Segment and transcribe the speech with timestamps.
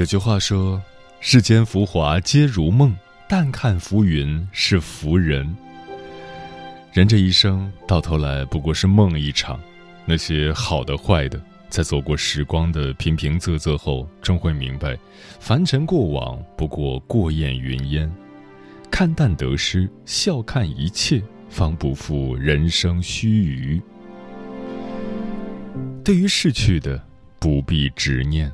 [0.00, 0.82] 有句话说
[1.20, 2.96] ：“世间浮华皆如梦，
[3.28, 5.54] 但看浮云是浮人。”
[6.90, 9.60] 人这一生到头来不过是梦一场，
[10.06, 14.98] 那些好的坏的，在走过时光的平平仄仄后，终会明白，
[15.38, 18.10] 凡尘过往不过过眼云烟。
[18.90, 23.82] 看淡得失，笑看一切，方不负人生须臾。
[26.02, 26.98] 对于逝去的，
[27.38, 28.50] 不必执念。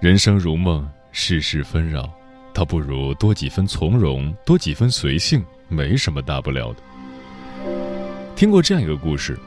[0.00, 2.10] 人生如梦，世事纷扰，
[2.54, 6.80] 倒不如多几分从容，多几分随性，没什么大不了的。
[8.34, 9.38] 听过这样一个故事：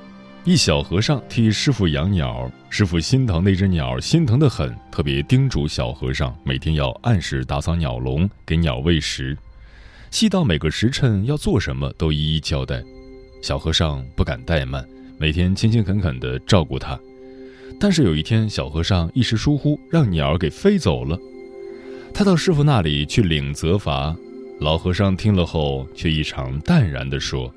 [0.43, 9.35] 一小和尚替师傅养鸟，师傅心疼那只鸟，心疼的很，特别叮嘱小和尚每天要按时打扫鸟笼，给鸟喂食，
[10.11, 12.79] 细到每个时辰要做什么都一一交代。
[13.41, 14.87] 小和尚不敢怠慢，
[15.17, 16.95] 每天勤勤恳恳地照顾它。
[17.79, 21.19] 但是有一天，小和尚一时疏忽，让鸟儿给飞走了。
[22.13, 24.15] 他到师傅那里去领责罚，
[24.59, 27.53] 老和尚听了后却异常淡然地说：“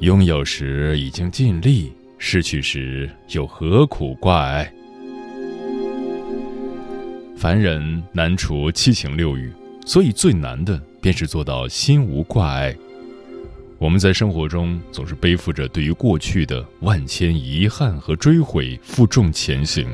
[0.00, 4.72] 拥有时已经尽力，失去时又何苦挂碍？
[7.36, 9.52] 凡人难除七情六欲，
[9.84, 12.76] 所以最难的便是做到心无挂碍。”
[13.78, 19.86] 我们在生活中总是背负着对于过去的万千遗憾和追悔，负重前行。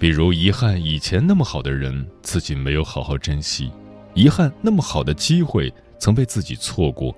[0.00, 3.70] 比如遗憾以前那么好的人自己没有好好珍惜，
[4.14, 7.16] 遗憾那么好的机会曾被自己错过，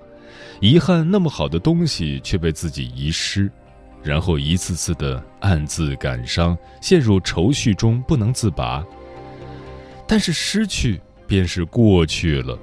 [0.61, 3.51] 遗憾那么好的东西却被自己遗失，
[4.03, 8.85] 然后一次次的暗自感伤，陷入愁绪中不能自拔。
[10.07, 12.57] 但是失去便是过去了。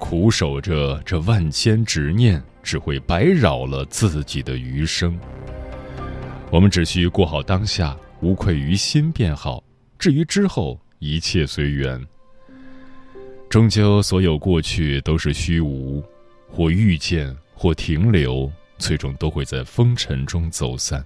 [0.00, 5.16] 苦守着这万千执念，只会白扰了自己的余生。
[6.50, 9.62] 我们只需过好当下，无愧于心便好。
[9.98, 12.04] 至于之后，一切随缘。
[13.48, 16.02] 终究，所有过去都是虚无，
[16.48, 21.04] 或遇见，或停留，最终都会在风尘中走散。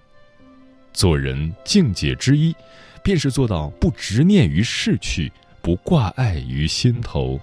[0.93, 2.54] 做人境界之一，
[3.03, 7.38] 便是做到不执念于逝去，不挂碍于心头。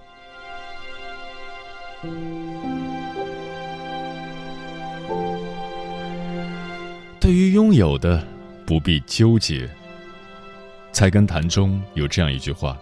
[7.20, 8.26] 对于拥有的，
[8.66, 9.66] 不必纠结。
[10.92, 12.76] 《菜根谭》中有这样一句话：“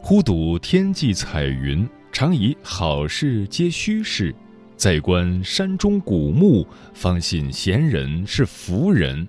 [0.00, 4.32] 忽睹天际彩云，常以好事皆虚事；
[4.76, 9.28] 再观山中古木，方信闲人是福人。”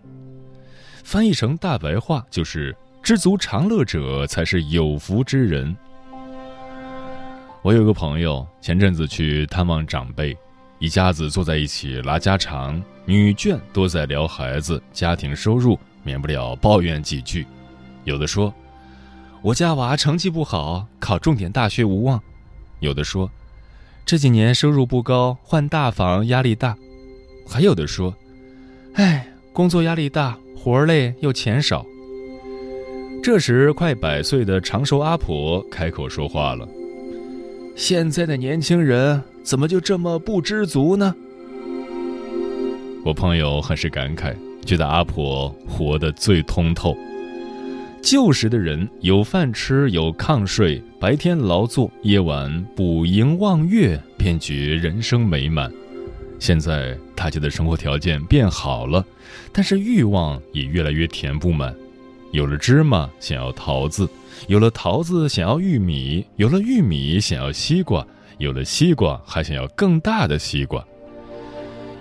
[1.03, 5.75] 翻译成大白话就是：知足常乐者才是有福之人。
[7.63, 10.37] 我有个朋友，前阵子去探望长辈，
[10.79, 17.47] 一家子坐在一起拉家常，女眷多在聊孩子、家庭收入，免不了抱怨几句。
[18.03, 18.53] 有的说
[19.41, 22.21] ：“我家娃成绩不好，考重点大学无望。”
[22.81, 23.31] 有的说
[24.05, 26.75] ：“这几年收入不高，换大房压力大。”
[27.47, 28.13] 还有的说
[28.95, 31.85] ：“哎，工作压力大，活累又钱少。”
[33.23, 36.67] 这时，快百岁的长寿阿婆开口说话了。
[37.75, 41.13] 现在的年轻人怎么就这么不知足呢？
[43.03, 44.33] 我朋友很是感慨，
[44.63, 46.95] 觉得阿婆活得最通透。
[48.01, 55.71] 旧时的人有饭吃，有炕睡，白天劳作，夜晚捕萤望月，便觉人生美满。
[56.39, 59.03] 现在大家的生活条件变好了，
[59.51, 61.73] 但是欲望也越来越填不满。
[62.31, 64.07] 有了芝麻，想要桃子。
[64.47, 68.05] 有了桃子，想要玉米；有了玉米，想要西瓜；
[68.37, 70.83] 有了西瓜，还想要更大的西瓜。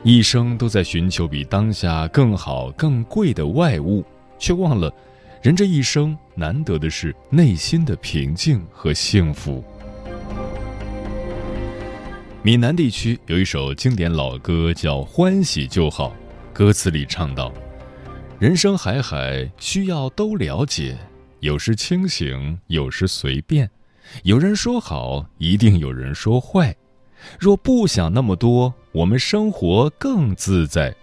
[0.03, 4.05] 一生都在寻求比当下更好、更贵的外物，
[4.39, 4.93] 却忘了，
[5.41, 9.63] 人这一生难得的是内心的平静和幸福。
[12.43, 16.09] 闽南地区有一首经典老歌叫《欢喜就好》，
[16.53, 17.53] 歌词里唱道
[18.41, 20.99] ：“人生海海，需要都了解，
[21.43, 23.69] 有时清醒，有时随便。
[24.23, 26.73] 有人说好，一定有人说坏。
[27.37, 30.95] 若不想那么多，我们生活更自在。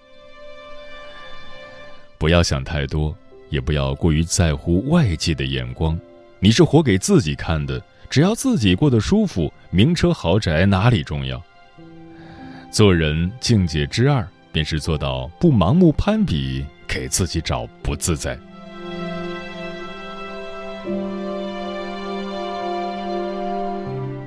[2.18, 3.13] 不要想太多，
[3.50, 6.00] 也不要过于在乎外界的眼光。
[6.39, 11.39] 你是活给自己看的。”只要自己过得舒服，名车豪宅哪里重要？
[12.71, 18.39] 做人境界之二，便是做到不盲目攀比，给自己找不自在。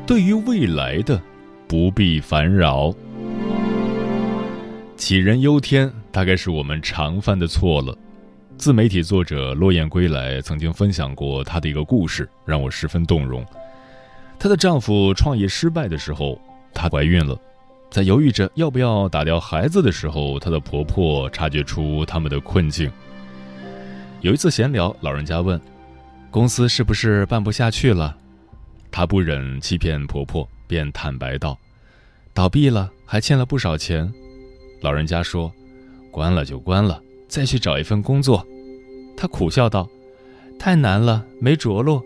[0.04, 1.20] 对于未来的，
[1.68, 2.92] 不必烦扰。
[4.96, 7.96] 杞人忧天，大概是我们常犯的错了。
[8.58, 13.44] 自媒体作者落雁归来曾经分享过他的一个故事，让我十分动容。
[14.40, 16.36] 她的丈夫创业失败的时候，
[16.74, 17.38] 她怀孕了，
[17.88, 22.90] 在犹豫着要不要打掉孩子的时候，她的婆婆察觉出他们的困境。
[24.20, 25.60] 有一次闲聊，老人家问
[26.28, 28.16] ：“公司是不是办不下去了？”
[28.92, 31.58] 她不忍欺骗婆婆，便坦白道
[32.32, 34.12] ：“倒闭了，还欠了不少钱。”
[34.82, 35.50] 老人家说
[36.12, 38.46] ：“关了就关了，再去找一份工作。”
[39.16, 39.88] 她苦笑道
[40.58, 42.04] ：“太难了，没着落。”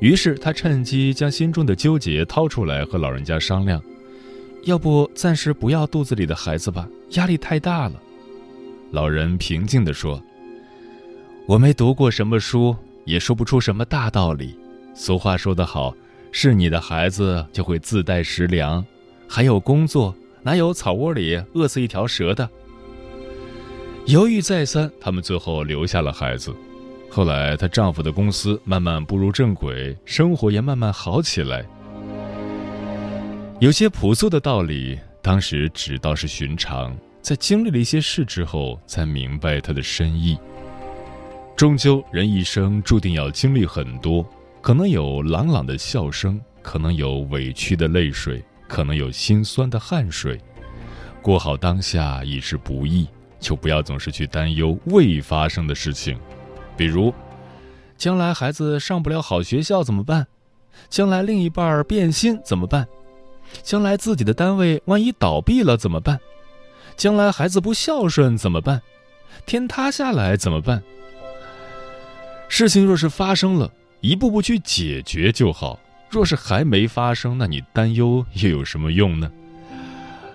[0.00, 3.82] 于是他趁机将心中的纠结掏出来和老人家商量，
[4.64, 8.00] 要不暂时不要肚子里的孩子吧，压力太大了。
[8.90, 10.20] 老人平静地说
[11.46, 12.74] ：“我没读过什么书，
[13.04, 14.58] 也说不出什么大道理。
[14.94, 15.94] 俗话说得好，
[16.32, 18.84] 是你的孩子就会自带食粮，
[19.28, 22.48] 还有工作，哪有草窝里饿死一条蛇的？”
[24.06, 26.54] 犹豫再三，他们最后留下了孩子。
[27.08, 31.64] 后来，她丈夫的公司慢慢步入正轨，生活也慢慢好起来。
[33.58, 40.38] 有些朴素的道理，当时只道是寻常，在经历了一些事之后，才明白它的深意。
[41.56, 44.24] 终究，人一生注定要经历很多，
[44.62, 50.38] 可能有朗朗的笑声，可能有委屈的泪水，可能有心酸的汗水。
[51.22, 53.08] 过好当下已是不易，
[53.38, 56.18] 就不要总是去担忧未发生的事情。
[56.76, 57.12] 比如，
[57.96, 60.26] 将来孩子上不了好学校怎么办？
[60.88, 62.86] 将来另一半变心怎么办？
[63.62, 66.20] 将来自己的单位万一倒闭了怎么办？
[66.96, 68.80] 将来孩子不孝顺怎么办？
[69.46, 70.82] 天塌下来怎么办？
[72.48, 79.30] 事情若是发生了，一步步去解决就好；若是还没发生，那你担忧又有什么用呢？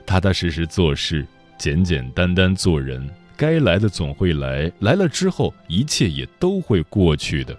[0.05, 1.25] 踏踏实实做事，
[1.57, 3.09] 简简单单做人。
[3.35, 7.57] 该来的总会来，来了之后，一切也都会过去的。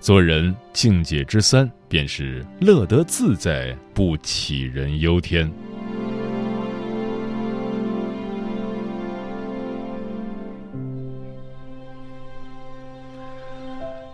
[0.00, 5.50] 做人境界之三，便是乐得自在，不杞人忧天。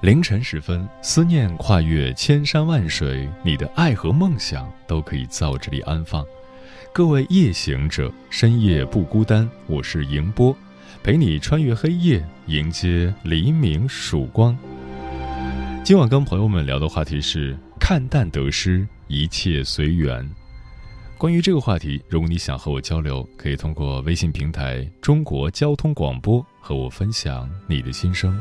[0.00, 6.24] 凌晨时分，思念跨越千山万水，你的爱和梦想都可以在我这里安放。
[6.90, 9.46] 各位夜行者，深夜不孤单。
[9.66, 10.56] 我是迎波，
[11.02, 14.56] 陪你穿越黑夜，迎接黎明曙光。
[15.84, 20.26] 今晚跟朋友们聊的话题是看淡得失，一切随缘。
[21.18, 28.40] 关于这个话题，如果你想和我交流，可以通过微信平台“中国交通广播”和我分享你的心声。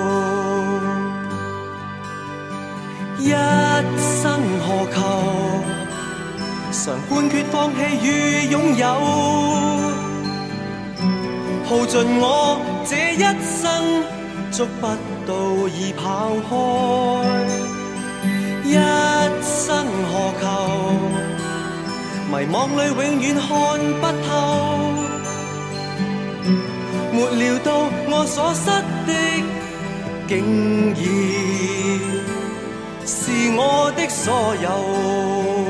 [3.23, 4.23] 一生
[4.65, 4.97] 何求？
[6.73, 8.07] 常判决放弃与
[8.49, 8.85] 拥有，
[11.67, 12.25] 耗尽我
[12.83, 13.63] 这一生，
[14.51, 14.83] 捉不
[15.27, 15.31] 到
[15.67, 16.01] 已跑
[16.49, 16.51] 开。
[18.63, 18.73] 一
[19.43, 20.11] 生何
[20.41, 20.43] 求？
[22.31, 23.47] 迷惘里永远看
[24.01, 24.29] 不透。
[27.13, 27.67] 没料到
[28.09, 28.65] 我所失
[29.05, 29.09] 的，
[30.27, 30.31] 竟
[30.95, 30.99] 已
[33.11, 35.60] 是我的所有。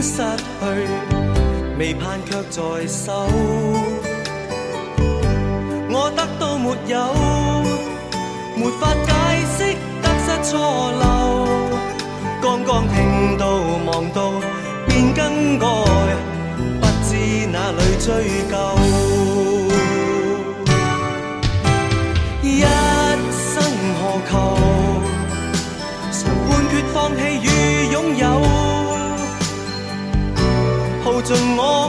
[0.00, 0.64] 失去，
[1.78, 3.26] 未盼却在手。
[5.90, 6.96] 我得到没有，
[8.56, 9.08] 没法解
[9.56, 10.58] 释得失错
[11.00, 11.46] 漏。
[12.40, 13.44] 刚刚听到
[13.86, 14.32] 望到
[14.86, 15.66] 便更改，
[16.80, 18.06] 不知哪里追
[18.50, 19.17] 究。
[31.28, 31.87] 耗尽我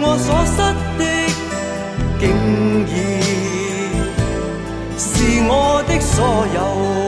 [0.00, 0.58] 我所失
[0.98, 1.02] 的，
[2.18, 2.24] 竟
[2.88, 2.90] 已
[4.98, 5.04] 是
[5.48, 6.14] 我的所
[6.54, 7.05] 有。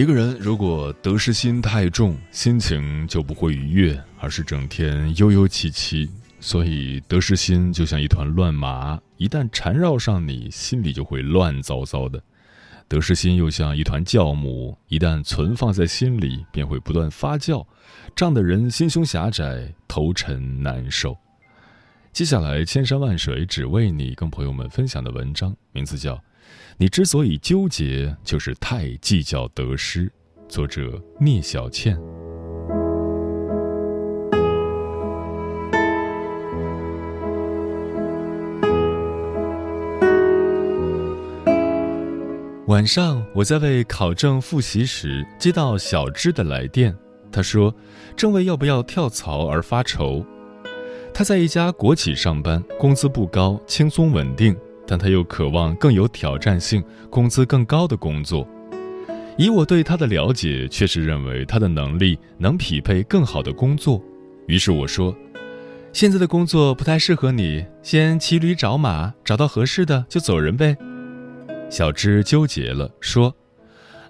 [0.00, 6.08] 一个人如果得失心太重，心情就不会愉悦，而是整天悠悠戚戚。
[6.40, 12.18] 所以得失心就像一团乱麻，一旦缠绕上你，心里就会乱糟糟的。
[12.88, 17.62] 得失心又像一团酵母，一旦存放在心里，便会不断发酵，
[18.16, 21.14] 胀得人心胸狭窄，头沉难受。
[22.10, 26.14] 接下来，千山万水只为你，跟朋友们分享的文章名字叫
[26.78, 30.06] 《你之所以纠结，就是太计较得失》，
[30.48, 32.00] 作者聂小倩。
[42.66, 46.96] 晚上，我在为考证复习时，接到小芝的来电。
[47.32, 47.74] 他说，
[48.16, 50.24] 正为要不要跳槽而发愁。
[51.12, 54.56] 他在一家国企上班，工资不高，轻松稳定，
[54.90, 58.44] 但他又渴望更有挑战性、工资更高的工作。
[59.38, 64.02] 以我对他的了解，确实认为他的能力能匹配更好的工作。
[64.48, 65.14] 于是我说，
[65.92, 70.76] 现在的工作不太适合你，先骑驴找马，找到合适的就走人呗。
[71.70, 73.32] 小芝纠结了，说：“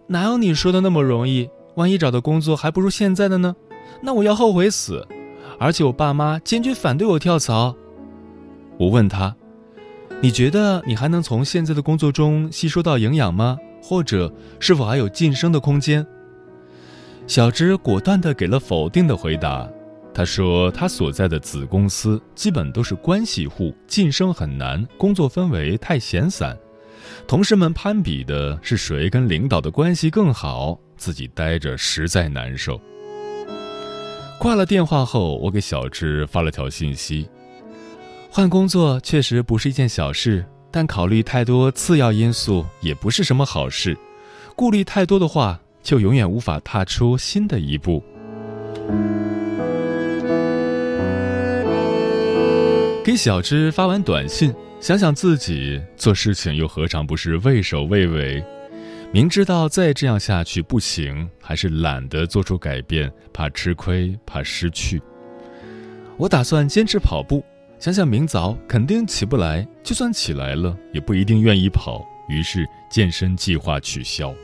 [0.08, 1.50] 哪有你说的那么容易？
[1.75, 3.54] 万一找到工作还不如现在的呢？
[4.00, 5.06] 那我要后悔死！
[5.58, 7.76] 而且我爸妈坚决反对我跳槽。”
[8.80, 9.37] 我问他
[10.22, 13.56] ：“你觉得你还能从现在的工作中吸收到营养吗？
[13.82, 16.06] 或者是否还有晋升的空间？”
[17.26, 19.66] 小芝果断地给了否定的回答。
[20.12, 26.54] 他说：“他所在的子公司基本都是关系户，晋升很难，工作氛围太闲散。”
[27.26, 32.78] 同事们攀比的是谁跟领导的关系更好，自己待着实在难受。
[34.38, 37.28] 挂了电话后，我给小智发了条信息
[38.32, 43.99] ：“换工作确实不是一件小事，但考虑太多次要因素也不是什么好事。
[44.54, 48.00] 顾虑太多的话，就永远无法踏出新的一步。
[53.04, 58.44] 给小芝发完短信，想想自己做事情又何尝不是畏首畏尾？
[59.12, 65.02] 明知道再这样下去不行，还是懒得做出改变，怕吃亏，怕失去。
[66.16, 67.44] 我打算坚持跑步，
[67.80, 74.34] 想想明早肯定起不来，就算起来了，也不一定愿意跑，于是健身计划取消。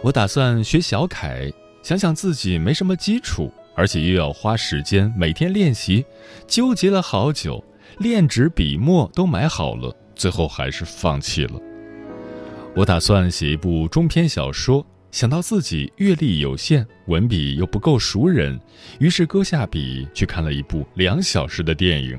[0.00, 6.04] 我打算学小楷，想想自己没什么基础，而且又要花时间每天练习，
[6.46, 7.64] 纠结了好久，
[7.98, 11.60] 练纸笔墨都买好了，最后还是放弃了。
[12.76, 18.56] 我打算写一部中篇小说，想到自己阅历有限，文笔又不够熟人，
[19.00, 22.16] 于是搁下笔去看了一部两小时的电影。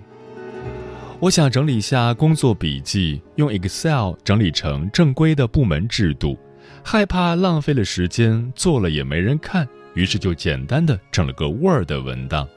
[1.20, 6.38] 我想整理一下工作笔记，用 Excel 整理成正规的部门制度，
[6.84, 12.48] 害怕浪费了时间，做了也没人看，于是就简单的整了个 Word 文档。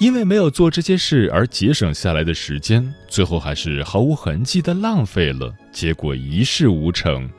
[0.00, 7.30] 因为没有做这些事而节省下来的时间，最后还是毫无痕迹的浪费了，结果一事无成。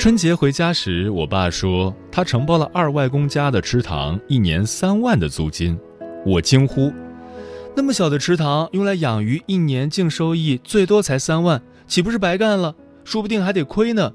[0.00, 5.78] 春节回家时，我爸说他承包了二外公家的池塘，一年三万的租金。
[6.24, 6.90] 我惊呼
[7.76, 12.74] ：“那么小的池塘用来养鱼，一年净收益最多才三万，岂不是白干了？
[13.04, 14.10] 说不定还得亏呢。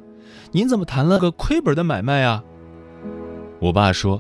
[0.51, 2.44] 您怎么谈了个亏本的买卖啊？”
[3.62, 4.20] 我爸说：“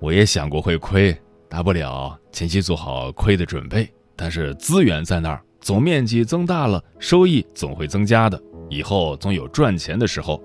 [0.00, 1.14] 我也想过会亏，
[1.46, 3.86] 大不了前期做好亏的准备。
[4.16, 8.42] 但是资源在那儿，总面积增大了，收益总会增加的。
[8.70, 10.42] 以后总有赚钱的时候。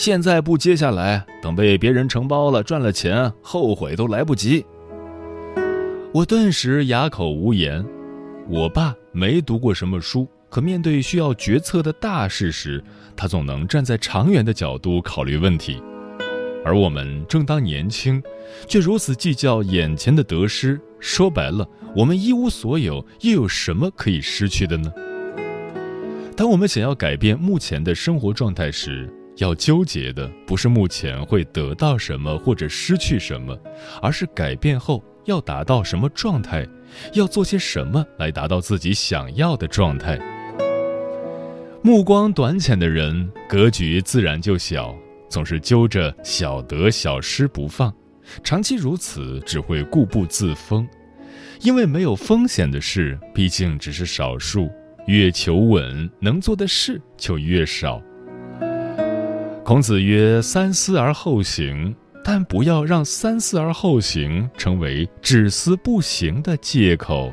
[0.00, 4.64] 现在不接下来，等被别人承包了，赚了钱，后悔都来不及。”
[6.10, 7.84] 我顿时哑口无言。
[8.48, 12.82] 我爸没读过什么书，可面对需要决策的大事时，
[13.14, 15.82] 他总能站在长远的角度考虑问题。
[16.64, 18.22] 而我们正当年轻，
[18.66, 20.80] 却如此计较眼前的得失。
[20.98, 24.90] 说白了，我们一无所有，又有什么可以失去的呢？
[26.34, 33.58] 当我们想要改变目前的生活状态时，要纠结的不是目前会得到什么或者失去什么，
[34.02, 36.66] 而是改变后要达到什么状态，
[37.14, 40.18] 要做些什么来达到自己想要的状态。
[41.82, 44.94] 目光短浅的人，格局自然就小。
[45.30, 47.94] 总是揪着小得小失不放，
[48.42, 50.84] 长期如此只会固步自封，
[51.60, 54.68] 因为没有风险的事毕竟只是少数，
[55.06, 58.02] 越求稳，能做的事就越少。
[59.70, 67.32] 孔子曰：“三思而后行”，但不要让“三思而后行”成为只思不行的借口。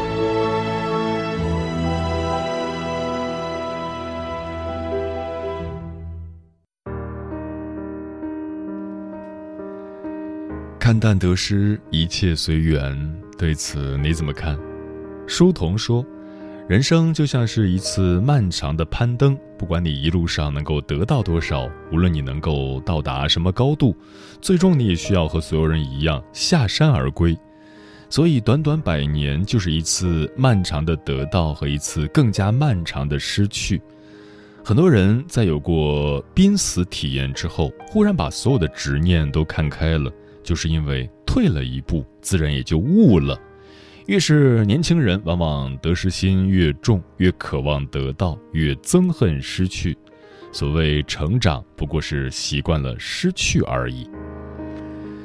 [10.91, 13.15] 看淡得失，一切随缘。
[13.37, 14.59] 对此你怎么看？
[15.25, 16.05] 书童说
[16.67, 23.95] ：“人生就像是一次漫长的攀登，不管你一路上能够得到多少，无论你能够到达什么高度，
[24.41, 27.37] 最终你也需要和所有人一样下山而归。
[28.09, 33.81] 所以，短短百年就是一次漫长的得到和一次更加漫长的失去。
[34.61, 40.11] 很多人在有过濒死体验之后，忽然把所有的执念都看开了。”
[40.43, 43.39] 就是因为退了一步，自然也就悟了。
[44.07, 49.97] 越是年轻人，往往得失心越重，越渴望得到，越憎恨失去。
[50.51, 54.09] 所谓成长，不过是习惯了失去而已。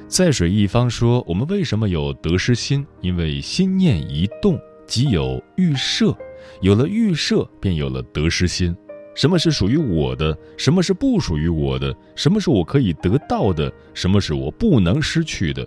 [0.06, 2.86] 在水一方说，我们为什么有得失心？
[3.00, 6.16] 因为心念一动，即有预设，
[6.60, 8.76] 有了预设，便有了得失心。
[9.16, 10.36] 什么是属于我的？
[10.58, 11.92] 什么是不属于我的？
[12.14, 13.72] 什么是我可以得到的？
[13.94, 15.66] 什么是我不能失去的？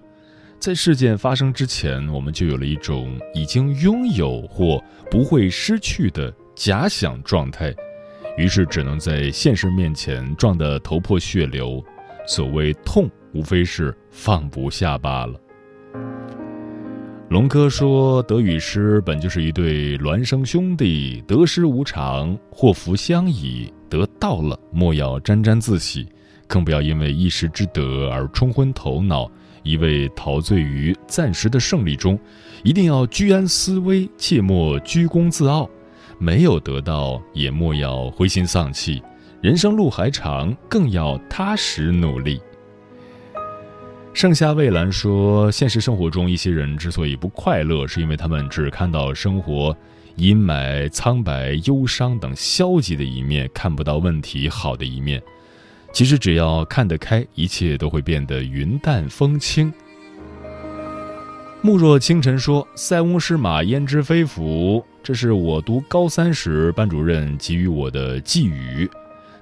[0.60, 7.74] 在事件发生之前，我们就有了一种已经拥有或不会失去的假想状态，
[8.38, 11.84] 于是只能在现实面前撞得头破血流。
[12.28, 15.34] 所谓痛，无非是放不下罢了。
[17.30, 23.72] 龙哥说：“得与失本就是一对孪生兄弟，得失无常，祸福相倚。
[23.88, 26.08] 得到了，莫要沾沾自喜，
[26.48, 29.30] 更不要因为一时之得而冲昏头脑，
[29.62, 32.20] 一味陶醉于暂时的胜利中。
[32.64, 35.70] 一定要居安思危，切莫居功自傲。
[36.18, 39.04] 没有得到，也莫要灰心丧气。
[39.40, 42.42] 人生路还长，更要踏实努力。”
[44.12, 49.76] 盛夏蔚蓝说：“现实生活中，一些人之所以不快乐，是因为他们只看到生活
[50.16, 55.22] 阴霾、苍白、忧伤等消极的一面，看不到问题好的一面。
[55.94, 59.72] 其实，只要看得开，一切都会变得云淡风轻。”
[61.62, 64.84] 慕若清晨说：“塞翁失马，焉知非福？
[65.02, 68.90] 这是我读高三时班主任给予我的寄语。”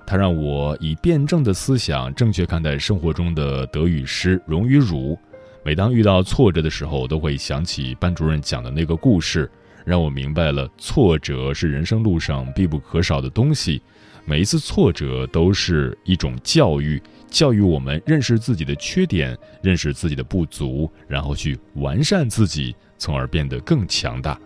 [0.07, 5.19] 他让我以辩证的思想，正确看待生活中的得与失、荣与辱。
[5.65, 9.51] 每当遇到挫折的时候，都会想起班主任讲的那个故事，
[9.85, 13.81] 让我明白了挫折是人生路上必不可少的东西。
[14.23, 24.39] 每一次挫折都是一种教育，教育我们认识自己的缺点，认识自己的不足，然后去完善自己，从而变得更强大。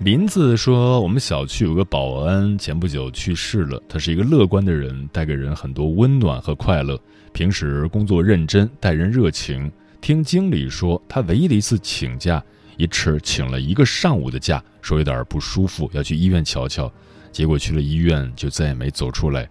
[0.00, 3.82] 林子说：“我们小区有个保安，前不久去世了。
[3.86, 6.98] 他是一个乐观的人，带给人很多温暖和快乐。
[7.34, 9.70] 平时工作认真，待人热情。
[10.00, 12.42] 听经理说，他唯一的一次请假，
[12.78, 16.90] 一吃请了一个上午的假，说有点不舒服，要去医院瞧瞧。
[17.30, 19.46] 结果去了医院，就再也没走出来。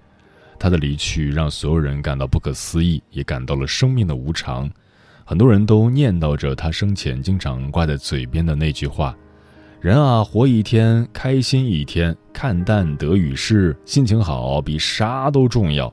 [0.58, 4.68] 他的离去让所有人感到不可思议，也感到了生命的无常。
[5.26, 9.16] 很多人都念叨着他生前经常挂在嘴边的那句话。”
[9.82, 15.92] 人啊，活一天开心一天，看淡得与失，心情好比啥都重要。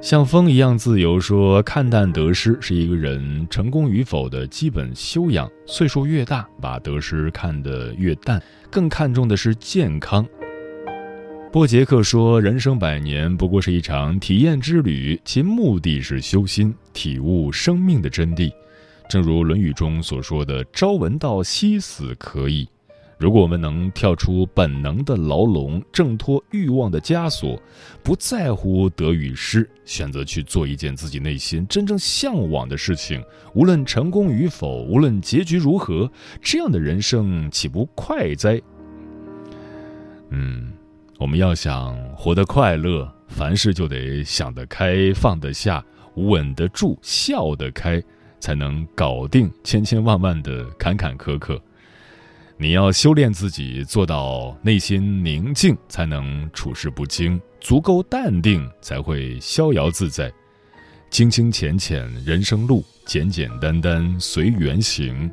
[0.00, 5.50] 像风一样自由，说看淡得失是一个人成功与否的基本修养。
[5.66, 8.40] 岁数越大，把得失看得越淡，
[8.70, 10.24] 更看重的是健康。
[11.50, 18.48] 波杰克说：“人生百年不过是一场体验之旅，其目的是修心，体悟生命的真谛。”
[19.12, 22.66] 正如《论语》中所说的“朝闻道，夕死可矣”。
[23.20, 27.60] 如果我们能跳出本能的牢笼，挣脱欲望的枷锁，
[28.02, 33.22] 不在乎得与失，选择去做一件自己内心真正向往的事情，
[33.52, 38.58] 无论成功与否，无论结局如何，这样的人生岂不快哉？
[40.30, 40.72] 嗯，
[41.18, 48.02] 我们要想活得快乐，凡事就得想得开、放得下、稳得住、笑得开。
[48.42, 51.56] 才能搞定千千万万的坎坎坷坷。
[52.56, 60.30] 你要修炼自己，做到内心宁静，才能处事不惊；足够淡定，才会逍遥自在。
[61.08, 65.30] 清清浅浅人生路，简简单单随缘行。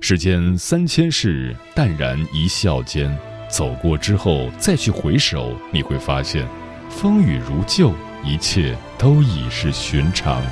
[0.00, 3.14] 世间三千事，淡然一笑间。
[3.50, 6.46] 走过之后再去回首，你会发现，
[6.88, 7.92] 风雨如旧，
[8.24, 10.42] 一切都已是寻常。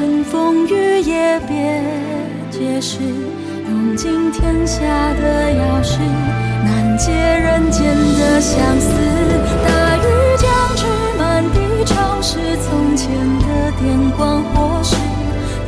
[0.00, 1.84] 尘风雨也别
[2.50, 3.00] 解释，
[3.68, 4.80] 用尽天下
[5.12, 5.98] 的钥匙，
[6.64, 7.84] 难解人间
[8.18, 8.90] 的相思。
[9.62, 10.08] 大雨
[10.38, 10.86] 将至，
[11.18, 13.10] 满地潮湿，从前
[13.40, 14.96] 的电光火石，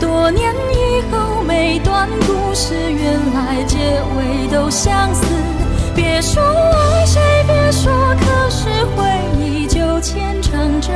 [0.01, 3.77] 多年以后每段故事，原来结
[4.17, 5.27] 尾都相似。
[5.95, 8.67] 别说爱谁，别说可是，
[8.97, 9.05] 回
[9.39, 10.89] 忆就牵肠着。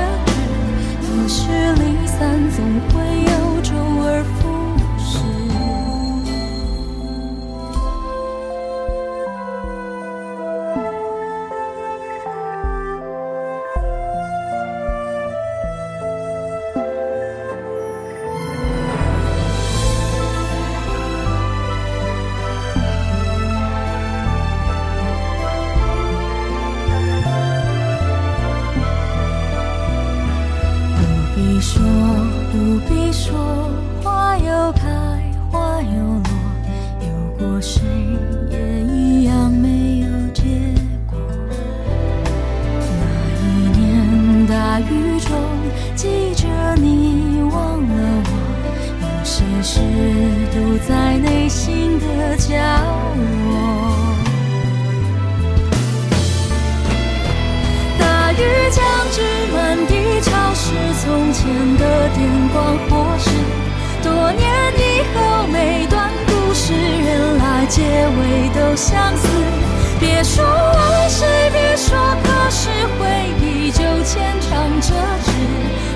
[1.47, 2.59] 聚离散总
[2.91, 3.71] 会有周
[4.03, 4.36] 而复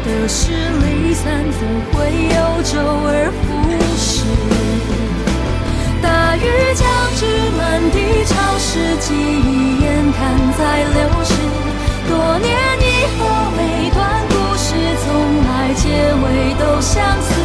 [0.04, 1.60] 的是离散，怎
[1.92, 1.96] 会
[2.28, 2.72] 有周
[3.06, 3.42] 而复
[3.96, 4.24] 始？
[6.02, 6.38] 大雨
[6.74, 6.86] 将
[7.16, 7.60] 至，满
[7.90, 10.18] 地潮湿，记忆眼看
[10.56, 11.30] 在流逝。
[12.08, 12.48] 多年
[12.80, 12.84] 以
[13.18, 13.20] 后，
[13.56, 13.60] 每
[13.90, 14.68] 段故事
[15.02, 15.06] 从
[15.46, 15.84] 来结
[16.14, 16.24] 尾
[16.58, 17.39] 都相似。